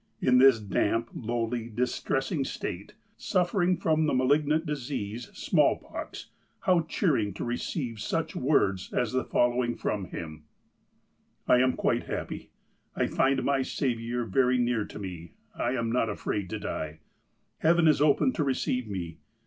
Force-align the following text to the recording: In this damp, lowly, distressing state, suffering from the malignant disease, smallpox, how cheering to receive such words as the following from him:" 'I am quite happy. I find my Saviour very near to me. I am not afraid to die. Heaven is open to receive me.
In 0.19 0.39
this 0.39 0.59
damp, 0.59 1.11
lowly, 1.13 1.69
distressing 1.69 2.43
state, 2.43 2.95
suffering 3.17 3.77
from 3.77 4.07
the 4.07 4.15
malignant 4.15 4.65
disease, 4.65 5.29
smallpox, 5.31 6.31
how 6.61 6.81
cheering 6.89 7.35
to 7.35 7.43
receive 7.43 7.99
such 7.99 8.35
words 8.35 8.91
as 8.95 9.11
the 9.11 9.23
following 9.23 9.75
from 9.75 10.05
him:" 10.05 10.45
'I 11.47 11.57
am 11.61 11.73
quite 11.73 12.05
happy. 12.05 12.49
I 12.95 13.05
find 13.05 13.43
my 13.43 13.61
Saviour 13.61 14.25
very 14.25 14.57
near 14.57 14.85
to 14.85 14.97
me. 14.97 15.33
I 15.53 15.73
am 15.73 15.91
not 15.91 16.09
afraid 16.09 16.49
to 16.49 16.57
die. 16.59 17.01
Heaven 17.59 17.87
is 17.87 18.01
open 18.01 18.33
to 18.33 18.43
receive 18.43 18.87
me. 18.87 19.19